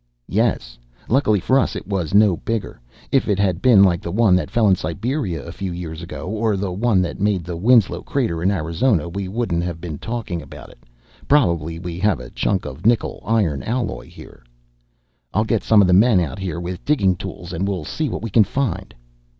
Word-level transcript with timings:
"Yes. 0.27 0.79
Lucky 1.09 1.39
for 1.39 1.59
us 1.59 1.75
it 1.75 1.85
was 1.87 2.11
no 2.15 2.35
bigger. 2.37 2.81
If 3.11 3.27
it 3.29 3.37
had 3.37 3.61
been 3.61 3.83
like 3.83 4.01
the 4.01 4.09
one 4.11 4.35
that 4.35 4.49
fell 4.49 4.67
in 4.67 4.75
Siberia 4.75 5.45
a 5.45 5.51
few 5.51 5.71
years 5.71 6.01
ago, 6.01 6.27
or 6.27 6.57
the 6.57 6.71
one 6.71 7.03
that 7.03 7.19
made 7.21 7.43
the 7.43 7.55
Winslow 7.55 8.01
crater 8.01 8.41
in 8.41 8.49
Arizona 8.49 9.07
we 9.07 9.27
wouldn't 9.27 9.61
have 9.61 9.79
been 9.79 9.99
talking 9.99 10.41
about 10.41 10.69
it. 10.71 10.79
Probably 11.27 11.77
we 11.77 11.99
have 11.99 12.19
a 12.19 12.31
chunk 12.31 12.65
of 12.65 12.83
nickel 12.83 13.21
iron 13.27 13.61
alloy 13.61 14.07
here." 14.09 14.43
"I'll 15.35 15.43
get 15.45 15.61
some 15.63 15.81
of 15.81 15.87
the 15.87 15.93
men 15.93 16.19
out 16.19 16.39
here 16.39 16.59
with 16.59 16.83
digging 16.83 17.15
tools, 17.15 17.53
and 17.53 17.67
we'll 17.67 17.85
see 17.85 18.09
what 18.09 18.23
we 18.23 18.31
can 18.31 18.43
find." 18.43 18.95